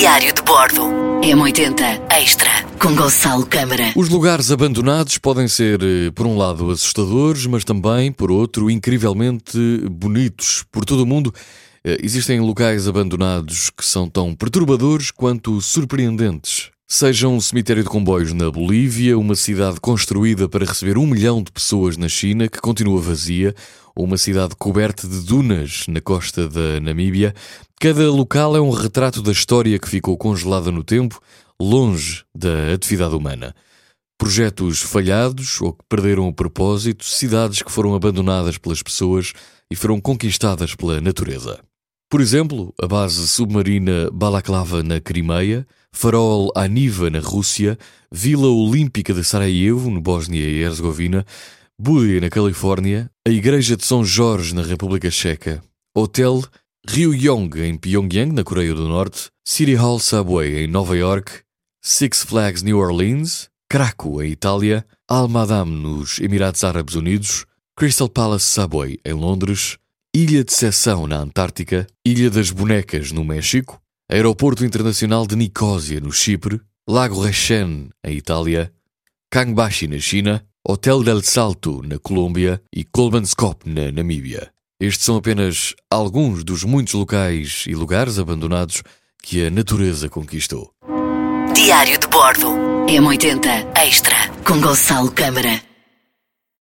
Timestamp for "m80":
1.20-2.10, 92.88-93.78